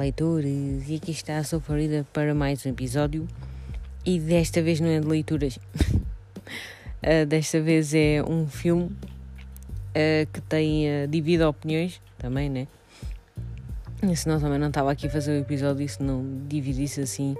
[0.00, 3.28] leitores, e aqui está a sua Florida para mais um episódio.
[4.04, 10.40] E desta vez não é de leituras, uh, desta vez é um filme uh, que
[10.40, 12.66] tem uh, opiniões também, né?
[14.16, 17.36] Senão também não estava aqui a fazer o episódio se não dividisse assim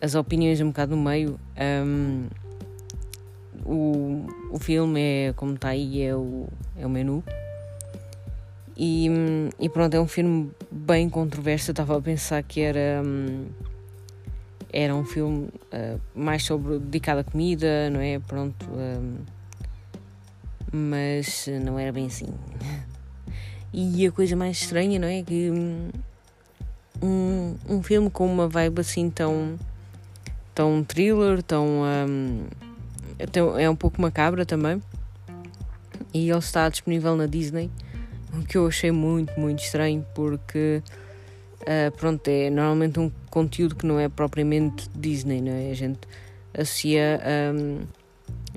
[0.00, 1.40] as opiniões um bocado no meio.
[1.84, 2.28] Um,
[3.64, 6.46] o, o filme é, como está aí, é o,
[6.76, 7.24] é o menu.
[8.76, 9.08] E,
[9.58, 11.70] e pronto, é um filme bem controverso.
[11.70, 13.46] Eu estava a pensar que era, hum,
[14.72, 18.18] era um filme uh, mais sobre dedicado à comida, não é?
[18.18, 18.66] Pronto.
[18.70, 19.16] Um,
[20.70, 22.28] mas não era bem assim.
[23.70, 25.22] E a coisa mais estranha, não é?
[25.22, 25.90] Que hum,
[27.02, 29.58] um, um filme com uma vibe assim tão.
[30.54, 31.82] tão thriller, tão.
[32.08, 32.46] Um,
[33.58, 34.82] é um pouco macabra também.
[36.14, 37.70] E ele está disponível na Disney
[38.32, 40.82] o que eu achei muito, muito estranho, porque
[41.62, 45.70] uh, pronto, é normalmente um conteúdo que não é propriamente Disney, não é?
[45.70, 46.00] A gente
[46.54, 47.20] associa
[47.54, 47.80] um,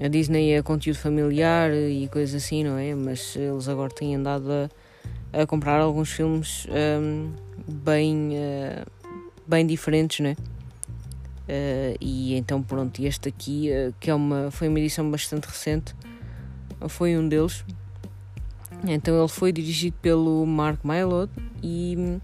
[0.03, 2.95] a Disney a conteúdo familiar e coisas assim, não é?
[2.95, 7.31] Mas eles agora têm andado a, a comprar alguns filmes um,
[7.67, 8.85] bem, uh,
[9.47, 10.35] bem diferentes, não é?
[11.51, 15.93] Uh, e então pronto, este aqui, uh, que é uma, foi uma edição bastante recente,
[16.87, 17.63] foi um deles,
[18.87, 22.17] então ele foi dirigido pelo Mark Mylod e,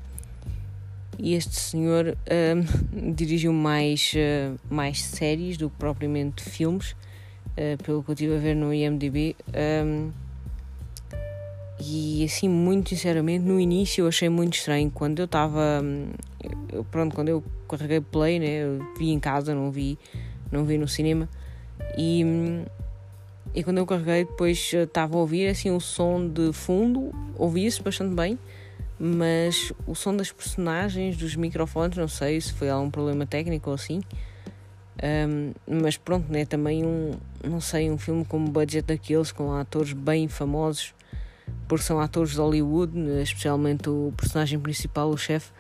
[1.18, 2.18] e este senhor
[2.96, 8.36] um, dirigiu mais, uh, mais séries do que propriamente filmes, uh, pelo que eu estive
[8.36, 9.36] a ver no IMDb.
[9.86, 10.12] Um,
[11.80, 14.90] e assim, muito sinceramente, no início eu achei muito estranho.
[14.90, 15.82] Quando eu estava.
[15.84, 16.10] Hum,
[16.90, 19.98] pronto, quando eu carreguei play, né, eu vi em casa, não vi,
[20.52, 21.30] não vi no cinema.
[21.96, 22.66] E hum,
[23.54, 27.82] e quando eu carreguei, depois eh, estava a ouvir assim o som de fundo, ouvia-se
[27.82, 28.38] bastante bem,
[29.00, 33.76] mas o som das personagens, dos microfones, não sei se foi algum problema técnico ou
[33.76, 34.02] assim.
[35.04, 36.46] Um, mas pronto, né?
[36.46, 37.12] Também um,
[37.44, 40.94] não sei, um filme com budget daqueles, com atores bem famosos,
[41.68, 45.52] porque são atores de Hollywood, especialmente o personagem principal, o chefe.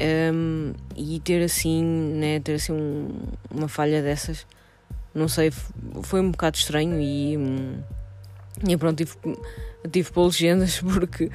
[0.00, 2.40] Um, e ter assim, né?
[2.40, 3.08] Ter assim um,
[3.50, 4.46] uma falha dessas
[5.18, 5.52] não sei,
[6.02, 7.36] foi um bocado estranho e,
[8.66, 9.12] e pronto, tive,
[9.90, 11.30] tive por legendas porque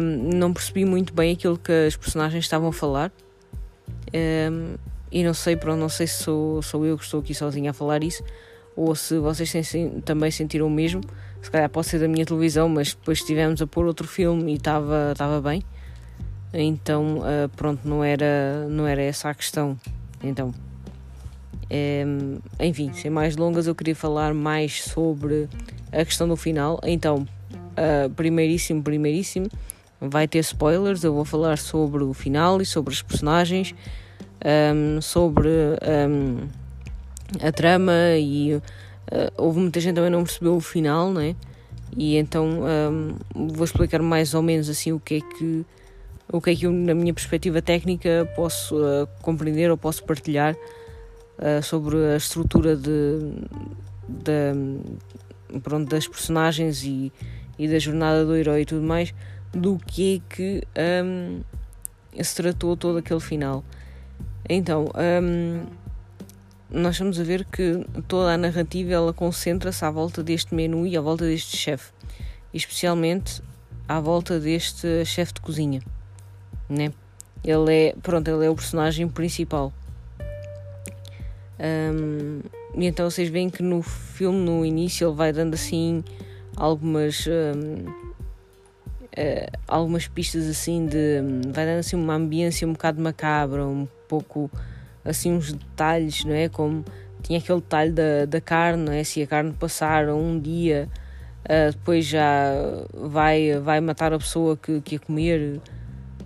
[0.00, 3.12] um, não percebi muito bem aquilo que as personagens estavam a falar.
[4.12, 4.76] Um,
[5.10, 7.74] e não sei, pronto, não sei se sou, sou eu que estou aqui sozinha a
[7.74, 8.24] falar isso
[8.76, 11.00] ou se vocês têm, também sentiram o mesmo.
[11.40, 14.56] Se calhar pode ser da minha televisão, mas depois estivemos a pôr outro filme e
[14.56, 15.62] estava bem.
[16.52, 19.78] Então, uh, pronto, não era, não era essa a questão.
[20.22, 20.54] Então,
[21.70, 25.48] um, enfim, sem mais longas, eu queria falar mais sobre
[25.92, 26.80] a questão do final.
[26.84, 29.48] Então, uh, primeiríssimo, primeiríssimo,
[30.00, 31.04] vai ter spoilers.
[31.04, 33.74] Eu vou falar sobre o final e sobre os personagens,
[34.74, 36.48] um, sobre um,
[37.40, 37.92] a trama.
[38.18, 38.62] E uh,
[39.36, 41.34] houve muita gente também não percebeu o final, né?
[41.96, 42.60] E então
[43.32, 45.64] vou explicar mais ou menos assim o que é que
[46.32, 50.56] o que é que eu, na minha perspectiva técnica, posso uh, compreender ou posso partilhar
[51.38, 53.18] uh, sobre a estrutura de,
[54.08, 57.12] de, pronto, das personagens e,
[57.58, 59.14] e da jornada do herói e tudo mais,
[59.52, 60.62] do que é que
[61.04, 61.40] um,
[62.22, 63.64] se tratou todo aquele final.
[64.48, 64.86] Então,
[65.22, 65.64] um,
[66.70, 70.96] nós estamos a ver que toda a narrativa ela concentra-se à volta deste menu e
[70.96, 71.92] à volta deste chefe,
[72.52, 73.40] especialmente
[73.88, 75.80] à volta deste chefe de cozinha,
[76.68, 76.92] né?
[77.44, 79.72] Ele é, pronto, ele é o personagem principal.
[81.58, 82.40] Um,
[82.74, 86.02] e então vocês veem que no filme, no início, ele vai dando assim
[86.56, 87.26] algumas.
[87.26, 87.92] Um, uh,
[89.16, 91.20] eh, algumas pistas assim de.
[91.52, 94.50] vai dando assim uma ambiência um bocado macabra, um pouco
[95.04, 96.48] assim uns detalhes, não é?
[96.48, 96.84] Como
[97.22, 99.04] tinha aquele detalhe da, da carne, não é?
[99.04, 100.88] Se a carne passar um dia,
[101.44, 102.52] uh, depois já
[102.92, 105.60] vai, vai matar a pessoa que, que ia comer.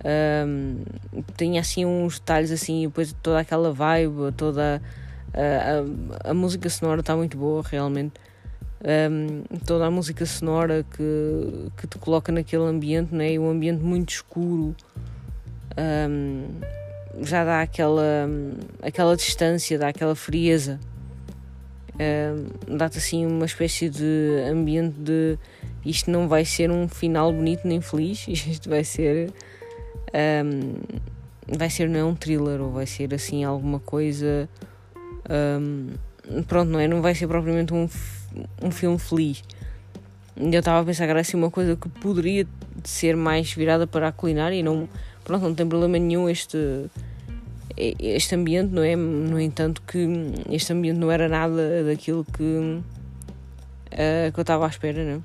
[0.01, 0.77] Um,
[1.59, 4.81] assim uns detalhes assim, depois toda aquela vibe, toda
[5.33, 8.13] a, a, música sonora está muito boa, realmente.
[8.81, 13.33] Um, toda a música sonora que, que te coloca naquele ambiente, né?
[13.33, 14.75] e um ambiente muito escuro,
[15.77, 16.45] um,
[17.21, 18.27] já dá aquela,
[18.81, 20.79] aquela distância, dá aquela frieza.
[21.95, 25.37] Um, dá-te assim uma espécie de ambiente de
[25.85, 29.33] isto não vai ser um final bonito nem feliz, isto vai ser
[31.57, 34.49] vai ser não é um thriller ou vai ser assim alguma coisa
[35.29, 36.87] um, pronto, não é?
[36.87, 37.87] Não vai ser propriamente um,
[38.61, 39.43] um filme feliz.
[40.35, 42.47] Eu estava a pensar que era assim uma coisa que poderia
[42.83, 44.87] ser mais virada para a culinária e não
[45.23, 46.57] pronto, não tem problema nenhum este
[47.77, 48.95] este ambiente, não é?
[48.95, 50.05] No entanto, que
[50.49, 52.83] este ambiente não era nada daquilo que, uh,
[54.33, 55.23] que eu estava à espera, não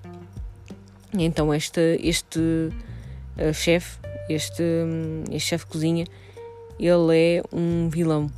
[1.19, 1.25] é?
[1.25, 3.99] Então, este, este uh, chefe,
[4.29, 4.62] este,
[5.31, 6.06] este chefe de cozinha,
[6.79, 8.31] ele é um vilão.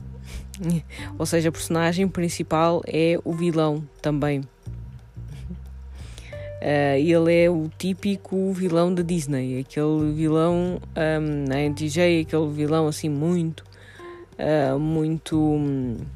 [1.19, 4.41] Ou seja, a personagem principal é o vilão também.
[6.61, 12.89] Uh, ele é o típico vilão da Disney, aquele vilão um, na NTJ, aquele vilão
[12.89, 13.65] assim muito
[14.37, 16.07] uh, muito uh,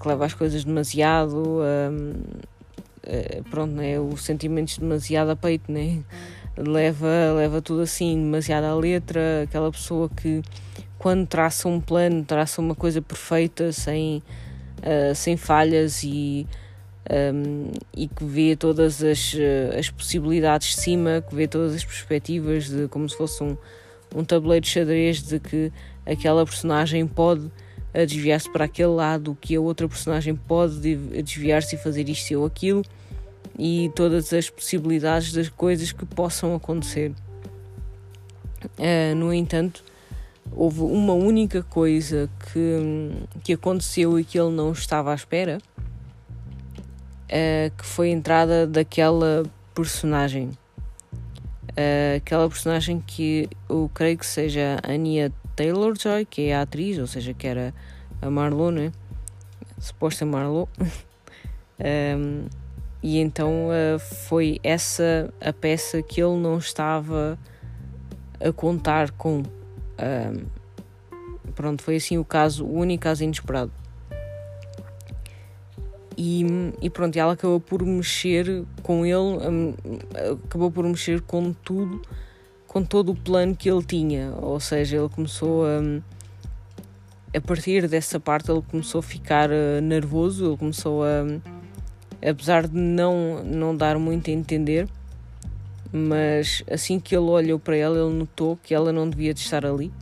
[0.00, 2.32] que leva as coisas demasiado uh,
[3.50, 3.98] pronto, né?
[3.98, 6.02] os sentimentos demasiado a peito, né?
[6.56, 10.42] leva, leva tudo assim, demasiado à letra, aquela pessoa que
[11.02, 14.22] quando traça um plano, traça uma coisa perfeita, sem,
[15.16, 16.46] sem falhas e,
[17.34, 19.34] um, e que vê todas as,
[19.76, 23.56] as possibilidades de cima, que vê todas as perspectivas de como se fosse um,
[24.14, 25.72] um tabuleiro de xadrez de que
[26.06, 27.50] aquela personagem pode
[27.92, 30.78] eh, desviar-se para aquele lado, que a outra personagem pode
[31.22, 32.84] desviar-se e fazer isto ou aquilo,
[33.58, 37.12] e todas as possibilidades das coisas que possam acontecer.
[38.78, 39.84] Uh, no entanto,
[40.50, 43.12] houve uma única coisa que,
[43.42, 45.58] que aconteceu e que ele não estava à espera,
[47.32, 49.44] uh, que foi a entrada daquela
[49.74, 50.50] personagem.
[51.70, 56.98] Uh, aquela personagem que eu creio que seja Anya Taylor Joy, que é a atriz,
[56.98, 57.74] ou seja, que era
[58.20, 58.92] a Marlo, né?
[59.78, 60.68] Suposta Marlo.
[61.80, 62.46] um,
[63.02, 67.38] e então uh, foi essa a peça que ele não estava
[68.40, 69.42] a contar com.
[69.98, 73.72] Um, pronto, foi assim o caso, o único caso inesperado.
[76.16, 76.44] E,
[76.80, 79.74] e pronto, ela acabou por mexer com ele,
[80.46, 82.02] acabou por mexer com tudo
[82.72, 84.32] com todo o plano que ele tinha.
[84.40, 86.00] Ou seja, ele começou a.
[87.34, 91.24] A partir dessa parte, ele começou a ficar uh, nervoso, ele começou a.
[92.26, 94.88] Apesar de não, não dar muito a entender,
[95.92, 99.66] mas assim que ele olhou para ela, ele notou que ela não devia de estar
[99.66, 99.92] ali.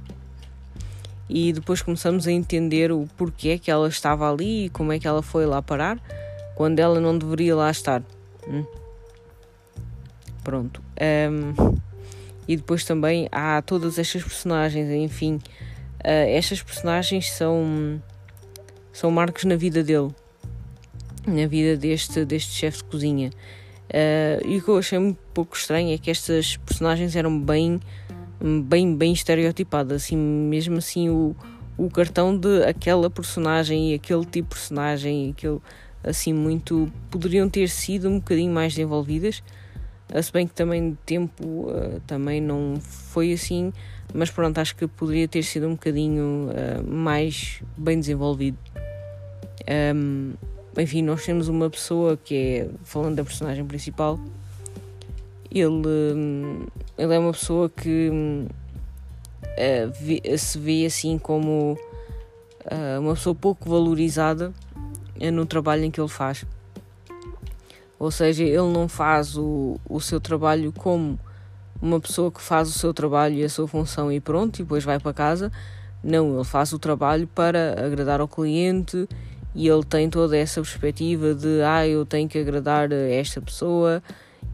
[1.29, 5.07] E depois começamos a entender o porquê que ela estava ali e como é que
[5.07, 6.01] ela foi lá parar
[6.55, 8.03] quando ela não deveria lá estar.
[8.49, 8.65] Hum?
[10.43, 10.83] Pronto.
[11.31, 11.79] Um,
[12.49, 18.03] e depois também há todas estas personagens, enfim, uh, estas personagens são,
[18.93, 20.11] são marcos na vida dele,
[21.27, 23.31] na vida deste, deste chefe de cozinha.
[23.91, 27.81] Uh, e o que eu achei um pouco estranho é que estas personagens eram bem,
[28.65, 31.35] bem, bem estereotipadas, assim, mesmo assim o,
[31.77, 35.59] o cartão de aquela personagem e aquele tipo de personagem, aquele,
[36.05, 39.43] assim, muito, poderiam ter sido um bocadinho mais desenvolvidas,
[40.23, 43.73] se bem que também de tempo uh, também não foi assim,
[44.13, 48.59] mas pronto, acho que poderia ter sido um bocadinho uh, mais bem desenvolvido.
[49.95, 50.33] Um,
[50.77, 54.19] enfim, nós temos uma pessoa que é, falando da personagem principal,
[55.51, 61.77] ele, um, ele é uma pessoa que uh, vê, se vê assim como
[63.01, 64.53] uma pessoa pouco valorizada
[65.33, 66.45] no trabalho em que ele faz.
[67.99, 71.19] Ou seja, ele não faz o, o seu trabalho como
[71.83, 74.85] uma pessoa que faz o seu trabalho e a sua função e pronto, e depois
[74.85, 75.51] vai para casa.
[76.03, 79.09] Não, ele faz o trabalho para agradar ao cliente
[79.55, 84.03] e ele tem toda essa perspectiva de ah, eu tenho que agradar esta pessoa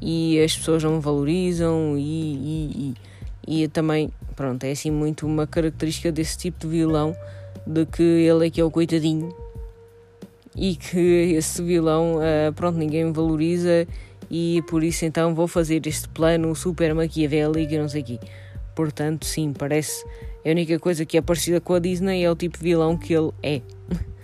[0.00, 2.94] e as pessoas não me valorizam e, e,
[3.46, 7.14] e, e também, pronto, é assim muito uma característica desse tipo de vilão
[7.66, 9.34] de que ele é que é o coitadinho
[10.54, 13.86] e que esse vilão, uh, pronto, ninguém me valoriza
[14.30, 18.20] e por isso então vou fazer este plano super maquiavélico e não sei o quê.
[18.74, 20.04] Portanto, sim, parece
[20.44, 23.12] a única coisa que é parecida com a Disney é o tipo de vilão que
[23.12, 23.60] ele é.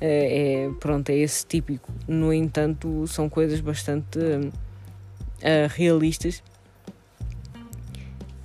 [0.00, 1.92] é, é pronto, é esse típico.
[2.06, 6.42] No entanto, são coisas bastante uh, realistas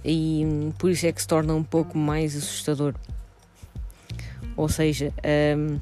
[0.03, 2.93] e um, por isso é que se torna um pouco mais assustador.
[4.55, 5.11] Ou seja,
[5.57, 5.79] um,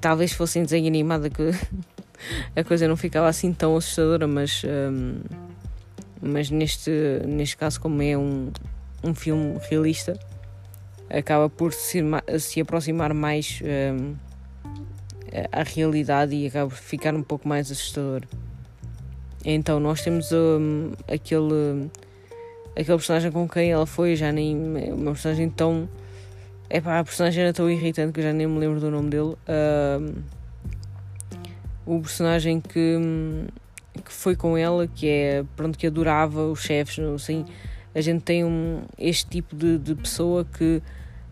[0.00, 1.50] Talvez fosse em desenho animado que
[2.56, 5.20] a coisa não ficava assim tão assustadora, mas, um,
[6.20, 6.90] mas neste,
[7.26, 8.50] neste caso, como é um,
[9.04, 10.18] um filme realista,
[11.10, 12.00] acaba por se,
[12.40, 14.14] se aproximar mais um,
[15.50, 18.22] à realidade e acaba por ficar um pouco mais assustador.
[19.44, 21.90] Então nós temos um, aquele,
[22.72, 24.56] aquele personagem com quem ela foi, já nem
[24.92, 25.88] uma personagem tão
[26.74, 29.10] é pá, a personagem era tão irritante que eu já nem me lembro do nome
[29.10, 29.36] dele.
[29.46, 30.22] Uh,
[31.84, 32.98] o personagem que,
[34.02, 37.44] que foi com ela, que é pronto, que adorava os chefes, assim,
[37.94, 40.82] a gente tem um, este tipo de, de pessoa que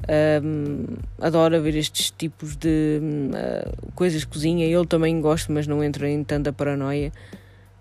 [0.09, 0.85] um,
[1.21, 4.66] adora ver estes tipos de uh, coisas de cozinha.
[4.66, 7.12] Eu também gosto, mas não entro em tanta paranoia.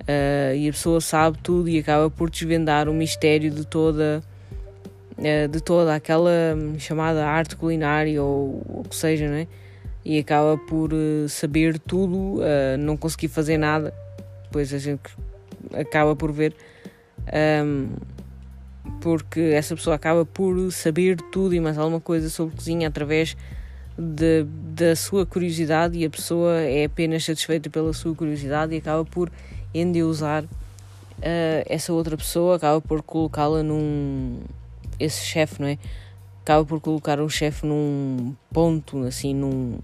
[0.01, 4.23] Uh, e a pessoa sabe tudo e acaba por desvendar o mistério de toda
[5.17, 6.31] uh, de toda aquela
[6.79, 9.47] chamada arte culinária ou o que seja, né?
[10.03, 10.91] E acaba por
[11.27, 12.39] saber tudo,
[12.79, 13.93] não conseguir fazer nada.
[14.43, 15.01] Depois a gente
[15.73, 16.55] acaba por ver.
[17.63, 17.89] Um,
[19.01, 23.36] porque essa pessoa acaba por saber tudo e mais alguma coisa sobre cozinha através
[23.98, 29.03] de, da sua curiosidade e a pessoa é apenas satisfeita pela sua curiosidade e acaba
[29.03, 29.29] por
[29.74, 34.39] endeusar uh, essa outra pessoa, acaba por colocá-la num.
[35.00, 35.77] esse chefe, não é?
[36.41, 39.79] Acaba por colocar um chefe num ponto, assim, num,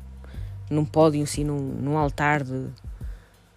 [0.69, 2.67] num pódio, assim, num, num altar de.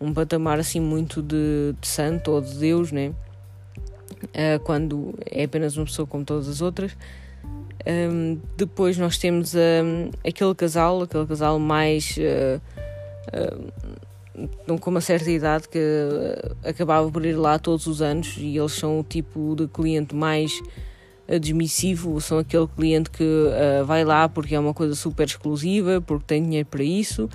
[0.01, 3.13] um patamar assim muito de, de santo ou de Deus, né?
[4.25, 6.97] Uh, quando é apenas uma pessoa como todas as outras.
[7.87, 12.61] Um, depois nós temos um, aquele casal, aquele casal mais uh,
[14.79, 15.79] com uma certa idade que
[16.65, 20.61] acabava por ir lá todos os anos e eles são o tipo de cliente mais
[21.29, 26.25] admissivo, são aquele cliente que uh, vai lá porque é uma coisa super exclusiva, porque
[26.27, 27.29] tem dinheiro para isso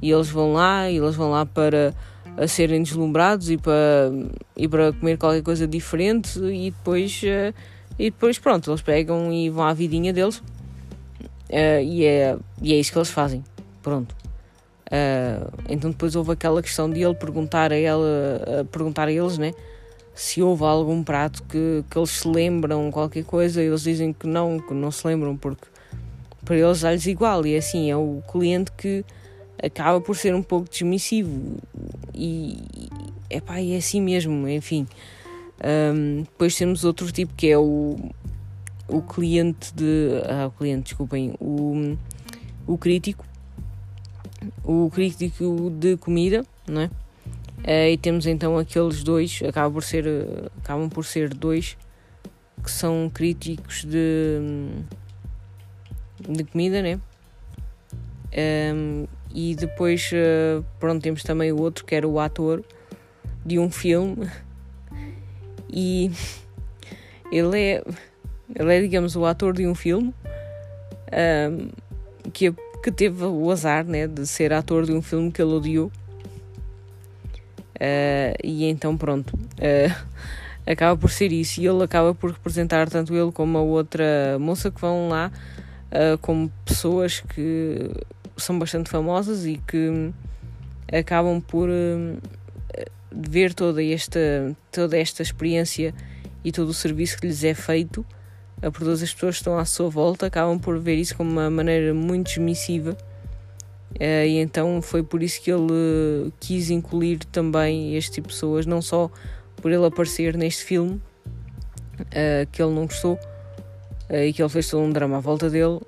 [0.00, 1.94] e eles vão lá e eles vão lá para
[2.36, 4.10] a serem deslumbrados e para,
[4.56, 7.54] e para comer qualquer coisa diferente e depois, uh,
[7.98, 12.76] e depois pronto, eles pegam e vão à vidinha deles uh, e, é, e é
[12.76, 13.44] isso que eles fazem.
[13.82, 14.14] Pronto.
[14.86, 19.52] Uh, então depois houve aquela questão de ele perguntar a ela, perguntar a eles, né?
[20.14, 24.58] Se houve algum prato que, que eles se lembram, qualquer coisa, eles dizem que não,
[24.60, 25.66] que não se lembram, porque
[26.44, 27.46] para eles dá-lhes igual.
[27.46, 29.04] E é assim, é o cliente que
[29.62, 31.56] acaba por ser um pouco desmissivo
[32.14, 32.58] e
[33.30, 34.86] epá, é assim mesmo, enfim.
[35.64, 37.96] Um, depois temos outro tipo que é o,
[38.88, 40.22] o cliente de.
[40.28, 41.96] Ah, o cliente, desculpem, o,
[42.66, 43.24] o crítico.
[44.64, 46.90] O crítico de comida, não é?
[47.64, 50.04] Uh, e temos então aqueles dois, acabam por ser,
[50.58, 51.76] acabam por ser dois
[52.62, 54.40] que são críticos de,
[56.28, 57.00] de comida, né?
[58.74, 62.62] Um, e depois, uh, pronto, temos também o outro que era o ator
[63.44, 64.28] de um filme.
[65.74, 66.10] E
[67.32, 67.84] ele é,
[68.54, 70.12] ele é digamos, o ator de um filme
[71.50, 71.70] um,
[72.30, 75.90] que, que teve o azar né, de ser ator de um filme que ele odiou.
[77.76, 80.06] Uh, e então, pronto, uh,
[80.70, 81.60] acaba por ser isso.
[81.60, 85.32] E ele acaba por representar tanto ele como a outra moça que vão lá
[85.90, 87.90] uh, como pessoas que
[88.42, 90.12] são bastante famosas e que
[90.92, 92.18] acabam por uh,
[93.10, 95.94] ver toda esta, toda esta experiência
[96.44, 98.04] e todo o serviço que lhes é feito
[98.62, 101.30] uh, por todas as pessoas que estão à sua volta, acabam por ver isso como
[101.30, 102.96] uma maneira muito desmissiva.
[103.92, 108.66] Uh, e então foi por isso que ele quis incluir também este tipo de pessoas,
[108.66, 109.10] não só
[109.56, 111.00] por ele aparecer neste filme,
[112.50, 113.16] que ele não gostou,
[114.10, 115.78] e que ele fez todo um drama à volta dele,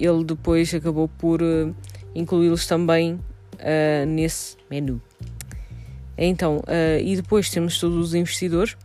[0.00, 1.74] ele depois acabou por uh,
[2.14, 5.00] incluí-los também uh, nesse menu.
[6.16, 8.76] Então, uh, e depois temos todos os investidores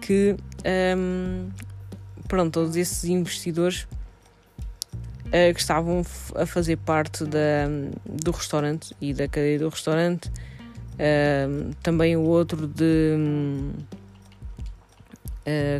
[0.00, 1.48] que, um, ehm,
[2.28, 3.88] pronto, todos esses investidores
[5.52, 6.02] que estavam
[6.36, 7.66] a fazer parte da,
[8.04, 10.30] do restaurante e da cadeia do restaurante,
[10.96, 13.16] ehm, também o outro de.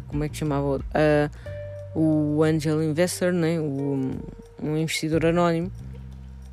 [0.08, 0.80] como é que chamava?
[1.98, 3.58] O Angel Investor, né?
[3.58, 4.10] o,
[4.62, 5.72] um investidor anónimo,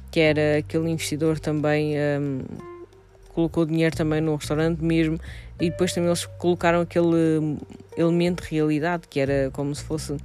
[0.10, 2.42] que era aquele investidor também um,
[3.34, 5.20] colocou dinheiro também no restaurante mesmo
[5.60, 7.58] e depois também eles colocaram aquele
[7.98, 10.16] elemento de realidade que era como se fosse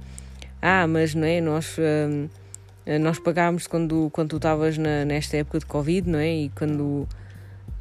[0.61, 2.29] ah, mas não é, nós um,
[2.97, 6.33] nós pagámos quando, quando tu estavas nesta época de Covid, não é?
[6.33, 6.81] E quando,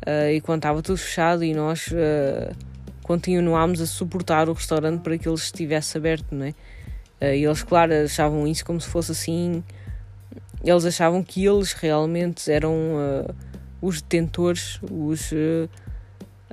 [0.06, 2.54] uh, e quando estava tudo fechado e nós uh,
[3.02, 6.54] continuámos a suportar o restaurante para que ele estivesse aberto, não é?
[7.20, 9.62] Uh, e eles, claro, achavam isso como se fosse assim.
[10.64, 13.34] Eles achavam que eles realmente eram uh,
[13.80, 15.68] os detentores, os uh,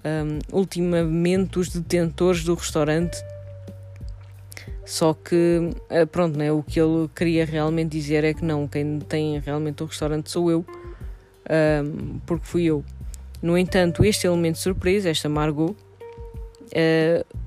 [0.06, 3.18] um, ultimamente os detentores do restaurante.
[4.86, 9.00] Só que, uh, pronto, né, o que ele queria realmente dizer é que não, quem
[9.00, 10.66] tem realmente o restaurante sou eu,
[12.26, 12.84] porque fui eu.
[13.42, 15.76] No entanto, este elemento de surpresa, esta Margot,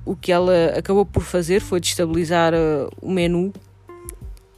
[0.09, 3.53] o que ela acabou por fazer foi destabilizar uh, o menu,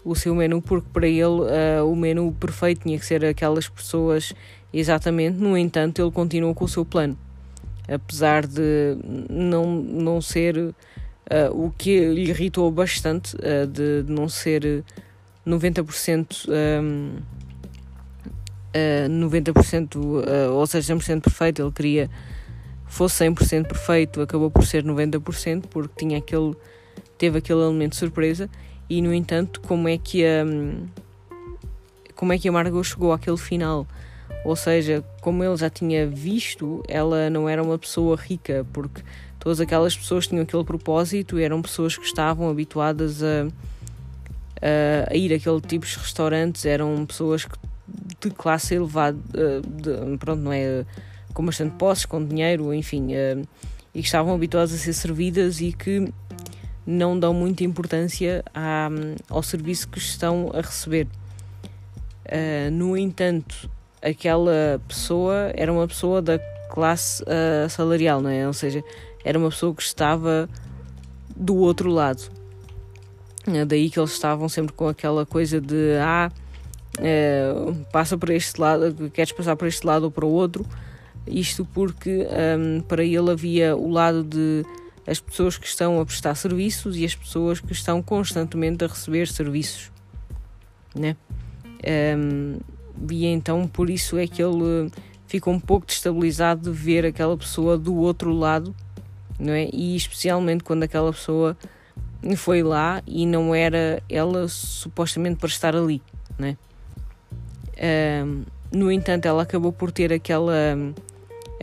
[0.02, 4.34] o seu menu, porque para ele uh, o menu perfeito tinha que ser aquelas pessoas
[4.74, 5.38] exatamente.
[5.38, 7.18] No entanto, ele continuou com o seu plano.
[7.86, 8.96] apesar de
[9.30, 10.74] não, não ser uh,
[11.52, 14.86] o que lhe irritou bastante, de, de, não ser
[15.46, 16.48] 90%.
[16.48, 17.18] Um,
[18.74, 22.10] uh, 90% uh, ou seja, 100% perfeito, ele queria
[22.92, 26.54] fosse 100% perfeito, acabou por ser 90% porque tinha aquele
[27.18, 28.50] teve aquele elemento de surpresa
[28.90, 30.44] e no entanto, como é que a
[32.16, 33.88] como é que a Margot chegou àquele final?
[34.44, 39.02] Ou seja, como ele já tinha visto, ela não era uma pessoa rica, porque
[39.40, 43.48] todas aquelas pessoas tinham aquele propósito e eram pessoas que estavam habituadas a,
[44.62, 47.58] a, a ir àquele tipo de restaurantes, eram pessoas que,
[48.20, 49.18] de classe elevada,
[49.64, 50.86] de, pronto, não é?
[51.34, 53.10] Com bastante posses, com dinheiro, enfim,
[53.94, 56.12] e que estavam habituadas a ser servidas e que
[56.86, 58.90] não dão muita importância à,
[59.30, 61.08] ao serviço que estão a receber.
[62.26, 63.70] Uh, no entanto,
[64.02, 68.48] aquela pessoa era uma pessoa da classe uh, salarial, não é?
[68.48, 68.84] Ou seja,
[69.24, 70.50] era uma pessoa que estava
[71.36, 72.32] do outro lado.
[73.48, 76.32] Uh, daí que eles estavam sempre com aquela coisa de ah,
[77.92, 80.66] passa para este lado, queres passar para este lado ou para o outro.
[81.28, 84.66] Isto porque um, para ele havia o lado de
[85.06, 89.28] as pessoas que estão a prestar serviços e as pessoas que estão constantemente a receber
[89.28, 89.92] serviços,
[90.96, 91.16] né?
[92.18, 92.58] Um,
[93.10, 94.92] e então por isso é que ele
[95.26, 98.76] ficou um pouco destabilizado de ver aquela pessoa do outro lado,
[99.40, 99.70] não é?
[99.74, 101.58] E especialmente quando aquela pessoa
[102.38, 106.02] foi lá e não era ela supostamente para estar ali,
[106.40, 106.56] é?
[108.24, 110.54] Um, no entanto, ela acabou por ter aquela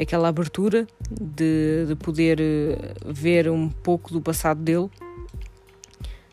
[0.01, 4.89] aquela abertura de, de poder eh, ver um pouco do passado dele.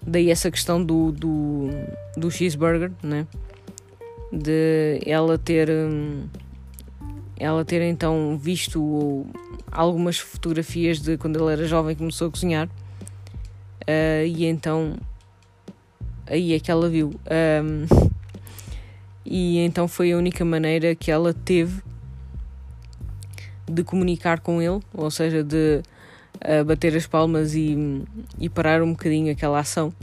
[0.02, 1.70] Daí essa questão do, do,
[2.16, 3.26] do cheeseburger, né?
[4.32, 6.28] De ela ter hum,
[7.38, 9.26] ela ter então visto
[9.72, 14.96] algumas fotografias de quando ele era jovem começou a cozinhar uh, e então
[16.28, 17.14] aí é que ela viu
[17.64, 18.10] um,
[19.26, 21.82] e então foi a única maneira que ela teve
[23.70, 25.82] de comunicar com ele, ou seja, de
[26.36, 28.04] uh, bater as palmas e,
[28.40, 29.94] e parar um bocadinho aquela ação.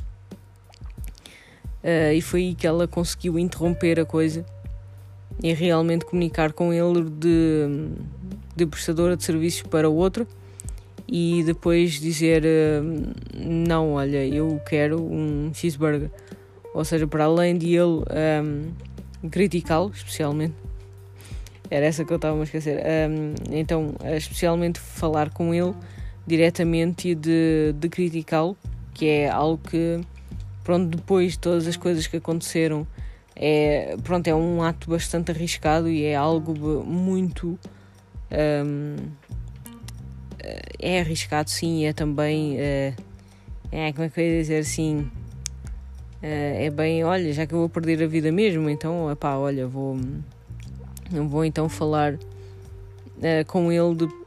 [1.83, 4.45] Uh, e foi aí que ela conseguiu interromper a coisa
[5.43, 7.91] e realmente comunicar com ele de,
[8.55, 10.27] de prestadora de serviços para outro
[11.09, 16.11] e depois dizer uh, não, olha, eu quero um cheeseburger.
[16.75, 18.03] Ou seja, para além de ele
[18.43, 20.55] um, criticá-lo, especialmente,
[21.73, 22.83] era essa que eu estava a esquecer.
[23.11, 25.75] Um, então, especialmente falar com ele
[26.27, 28.59] diretamente e de, de criticá-lo,
[28.93, 29.99] que é algo que,
[30.63, 32.87] pronto, depois de todas as coisas que aconteceram,
[33.35, 36.55] é, pronto, é um ato bastante arriscado e é algo
[36.85, 37.59] muito.
[38.31, 38.97] Um,
[40.79, 42.61] é arriscado, sim, é também.
[42.61, 42.95] É,
[43.71, 45.11] é, como é que eu ia dizer assim?
[46.21, 49.99] É, bem, olha, já que eu vou perder a vida mesmo, então, pá, olha, vou
[51.13, 54.23] eu vou então falar uh, com ele de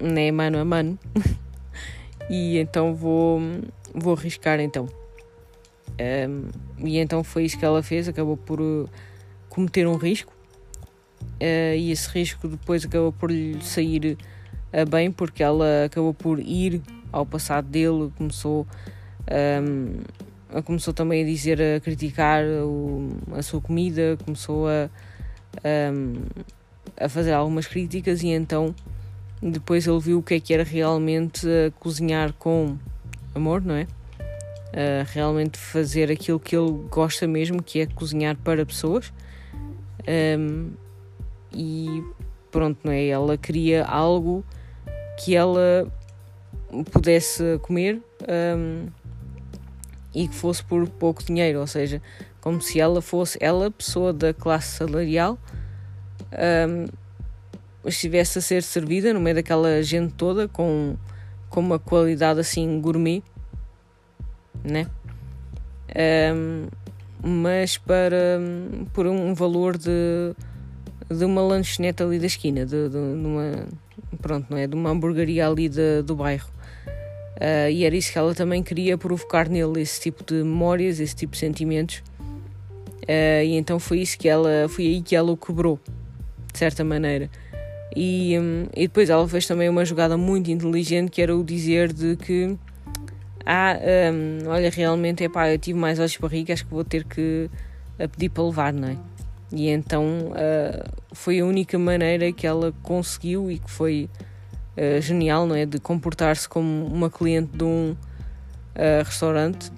[0.00, 0.98] né, mano a mano.
[2.28, 3.40] e então vou,
[3.94, 4.88] vou arriscar então.
[6.00, 6.48] Um,
[6.84, 8.88] e então foi isso que ela fez, acabou por uh,
[9.48, 10.32] cometer um risco.
[11.40, 14.18] Uh, e esse risco depois acabou por lhe sair
[14.72, 18.66] uh, bem, porque ela acabou por ir ao passado dele, começou,
[19.62, 24.90] um, começou também a dizer, a criticar o, a sua comida, começou a,
[25.92, 26.14] um,
[26.96, 28.74] a fazer algumas críticas e então
[29.42, 32.78] depois ele viu o que é que era realmente uh, cozinhar com
[33.34, 33.82] amor, não é?
[33.82, 39.12] Uh, realmente fazer aquilo que ele gosta mesmo, que é cozinhar para pessoas.
[40.38, 40.70] Um,
[41.52, 42.02] e
[42.50, 43.06] pronto, não é?
[43.06, 44.44] Ela queria algo
[45.18, 45.86] que ela
[46.90, 48.00] pudesse comer
[48.56, 48.86] um,
[50.14, 52.00] e que fosse por pouco dinheiro, ou seja,
[52.44, 55.38] como se ela fosse, ela, pessoa da classe salarial,
[56.68, 56.84] um,
[57.88, 60.94] estivesse a ser servida no meio daquela gente toda com,
[61.48, 63.22] com uma qualidade assim gourmet,
[64.62, 64.86] né?
[66.34, 66.66] Um,
[67.26, 68.38] mas para
[68.92, 70.34] por um valor de,
[71.08, 73.66] de uma lanchonete ali da esquina, de, de, de uma
[74.20, 74.66] pronto, não é?
[74.66, 76.50] De uma hamburgueria ali de, do bairro.
[77.40, 81.16] Uh, e era isso que ela também queria provocar nele, esse tipo de memórias, esse
[81.16, 82.02] tipo de sentimentos
[83.04, 85.78] Uh, e então foi isso que ela, foi aí que ela o quebrou,
[86.52, 87.30] de certa maneira.
[87.94, 91.92] E, um, e depois ela fez também uma jogada muito inteligente que era o dizer
[91.92, 92.58] de que
[93.46, 93.78] ah,
[94.12, 97.04] um, olha, realmente é pá, eu tive mais olhos para rica, acho que vou ter
[97.04, 97.50] que
[98.12, 98.96] pedir para levar, não é?
[99.52, 104.08] E então uh, foi a única maneira que ela conseguiu e que foi
[104.76, 105.66] uh, genial, não é?
[105.66, 107.94] De comportar-se como uma cliente de um
[109.04, 109.70] restaurante.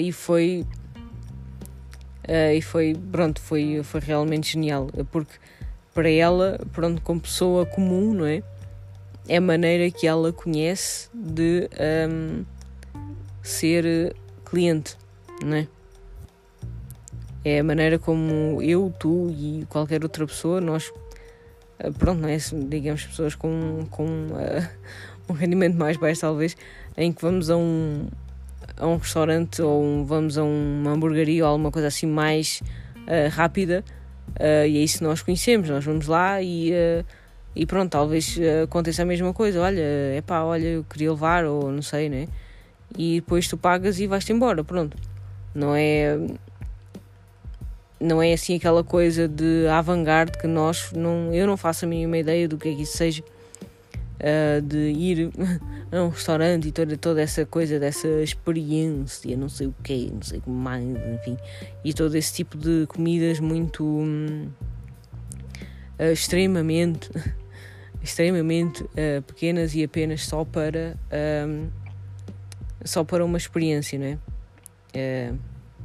[0.00, 0.66] E foi.
[2.28, 4.88] E foi, pronto, foi, foi realmente genial.
[5.10, 5.34] Porque
[5.94, 8.42] para ela, pronto, como pessoa comum, não é?
[9.28, 11.68] É a maneira que ela conhece de
[12.10, 12.44] um,
[13.42, 14.96] ser cliente,
[15.44, 15.68] não é?
[17.44, 20.92] É a maneira como eu, tu e qualquer outra pessoa, nós,
[21.78, 22.36] eh, pronto, não é?
[22.68, 24.68] Digamos, pessoas com, com uh,
[25.28, 26.56] um rendimento mais baixo, talvez,
[26.96, 28.08] em que vamos a um,
[28.82, 32.62] a um restaurante ou um, vamos a uma hamburgueria ou alguma coisa assim mais
[33.06, 33.84] uh, rápida,
[34.30, 35.68] uh, e é isso que nós conhecemos.
[35.68, 36.72] Nós vamos lá e.
[37.54, 39.60] e pronto, talvez aconteça a mesma coisa.
[39.60, 42.26] Olha, é pá, olha, eu queria levar, ou não sei, né?
[42.98, 44.96] E depois tu pagas e vais-te embora, pronto.
[45.54, 46.18] Não é
[48.00, 52.18] não é assim aquela coisa de avant-garde que nós não eu não faço a mínima
[52.18, 53.22] ideia do que é que isso seja
[54.22, 55.30] uh, de ir
[55.92, 60.22] a um restaurante e toda, toda essa coisa dessa experiência não sei o que não
[60.22, 61.36] sei como mais enfim.
[61.84, 64.48] E todo esse tipo de comidas muito uh,
[66.12, 67.10] extremamente
[68.02, 70.96] extremamente uh, pequenas e apenas só para
[72.84, 75.32] só para uma experiência não é?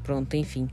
[0.03, 0.69] Pronto enfim.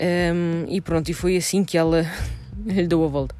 [0.00, 2.06] Um, e pronto, e foi assim que ela
[2.64, 3.39] lhe deu a volta.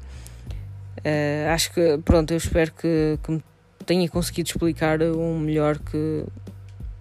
[1.05, 3.43] Uh, acho que, pronto, eu espero que, que me
[3.85, 6.23] tenha conseguido explicar o melhor, que,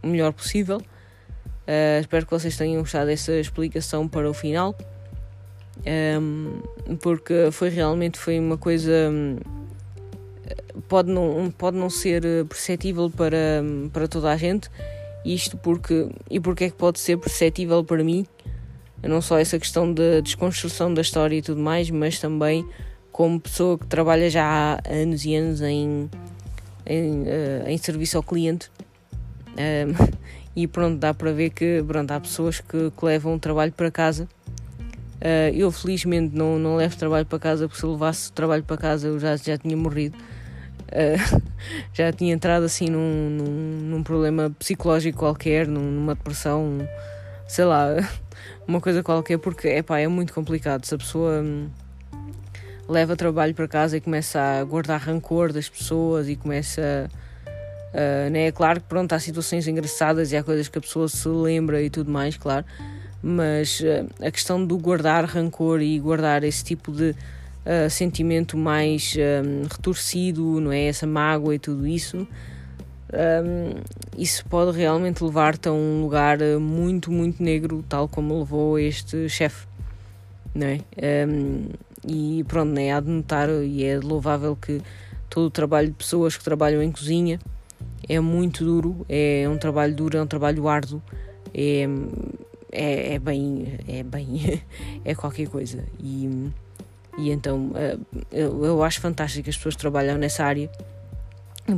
[0.02, 0.78] o melhor possível.
[0.78, 4.76] Uh, espero que vocês tenham gostado dessa explicação para o final.
[5.86, 6.60] Um,
[7.00, 9.10] porque foi realmente foi uma coisa
[10.88, 14.68] pode não, pode não ser perceptível para, para toda a gente
[15.24, 18.26] isto porque e porque é que pode ser perceptível para mim
[19.08, 22.66] não só essa questão da desconstrução da história e tudo mais, mas também
[23.20, 26.08] como pessoa que trabalha já há anos e anos em,
[26.86, 28.70] em, uh, em serviço ao cliente.
[29.50, 30.16] Um,
[30.56, 33.90] e pronto, dá para ver que pronto, há pessoas que, que levam o trabalho para
[33.90, 34.26] casa.
[35.16, 38.78] Uh, eu felizmente não, não levo trabalho para casa, porque se eu levasse trabalho para
[38.78, 40.16] casa eu já, já tinha morrido.
[40.86, 41.42] Uh,
[41.92, 46.78] já tinha entrado assim num, num, num problema psicológico qualquer, numa depressão,
[47.46, 47.88] sei lá,
[48.66, 50.86] uma coisa qualquer, porque epá, é muito complicado.
[50.86, 51.68] Se a pessoa hum,
[52.90, 57.08] leva trabalho para casa e começa a guardar rancor das pessoas e começa.
[57.92, 58.46] Uh, né?
[58.46, 61.82] É claro que pronto, há situações engraçadas e há coisas que a pessoa se lembra
[61.82, 62.64] e tudo mais, claro,
[63.22, 69.14] mas uh, a questão do guardar rancor e guardar esse tipo de uh, sentimento mais
[69.16, 70.84] um, retorcido, não é?
[70.84, 72.26] Essa mágoa e tudo isso
[73.12, 73.82] um,
[74.16, 79.66] isso pode realmente levar-te a um lugar muito, muito negro, tal como levou este chefe,
[80.54, 80.80] não é?
[81.26, 81.68] Um,
[82.06, 84.80] e pronto, né, há de notar e é louvável que
[85.28, 87.38] todo o trabalho de pessoas que trabalham em cozinha
[88.08, 91.02] é muito duro, é um trabalho duro, é um trabalho árduo,
[91.54, 91.86] é,
[92.72, 94.62] é, é bem, é bem,
[95.04, 95.84] é qualquer coisa.
[95.98, 96.50] E,
[97.18, 97.98] e então eh,
[98.32, 100.70] eu, eu acho fantástico as pessoas que trabalham nessa área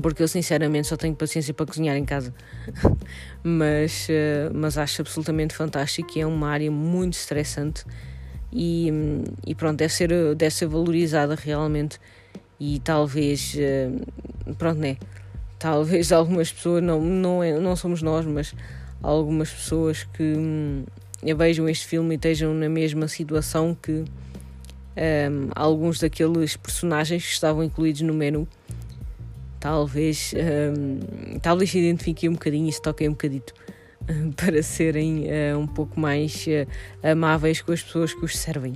[0.01, 2.33] porque eu sinceramente só tenho paciência para cozinhar em casa.
[3.43, 7.85] mas, uh, mas acho absolutamente fantástico e é uma área muito estressante
[8.53, 8.93] e,
[9.47, 11.99] e pronto, deve ser, deve ser valorizada realmente.
[12.61, 14.97] E talvez, uh, pronto, né?
[15.59, 18.55] Talvez algumas pessoas, não, não, é, não somos nós, mas
[19.03, 20.85] algumas pessoas que hum,
[21.37, 24.05] vejam este filme e estejam na mesma situação que
[24.95, 28.47] um, alguns daqueles personagens que estavam incluídos no menu.
[29.59, 33.55] Talvez, um, talvez se identifiquem um bocadinho e se toquem um bocadito
[34.37, 36.67] para serem uh, um pouco mais uh,
[37.07, 38.73] amáveis com as pessoas que os servem.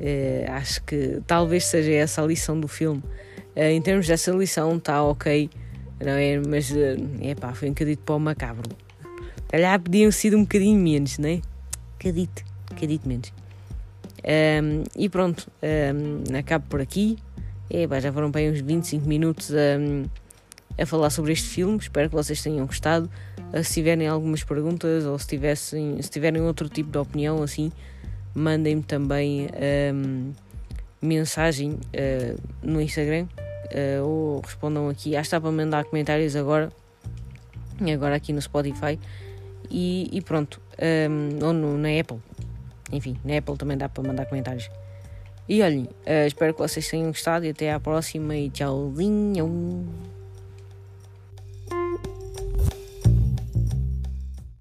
[0.00, 3.02] Uh, acho que talvez seja essa a lição do filme.
[3.56, 5.50] em termos dessa lição, está ok,
[6.00, 6.40] não é?
[6.46, 6.72] Mas
[7.20, 8.68] é pá, foi um bocadito para o macabro.
[9.48, 11.40] Calhar podiam sido um bocadinho menos, não é?
[11.98, 12.44] Cadito,
[12.78, 13.32] cadito menos.
[14.24, 17.18] Um, e pronto, um, acabo por aqui.
[17.70, 19.78] E, pá, já foram bem uns 25 minutos a,
[20.78, 21.78] a falar sobre este filme.
[21.78, 23.10] Espero que vocês tenham gostado.
[23.52, 27.72] Uh, se tiverem algumas perguntas ou se, tivessem, se tiverem outro tipo de opinião, assim,
[28.34, 29.48] mandem-me também
[29.92, 30.32] um,
[31.02, 33.26] mensagem uh, no Instagram
[33.72, 35.16] uh, ou respondam aqui.
[35.16, 36.70] Acho que está para mandar comentários agora,
[37.92, 38.98] agora aqui no Spotify.
[39.70, 40.60] E, e pronto,
[41.10, 42.18] um, ou no, na Apple.
[42.90, 44.70] Enfim, na Apple também dá para mandar comentários.
[45.48, 49.86] E olhem, uh, espero que vocês tenham gostado e até à próxima e tchauzinho.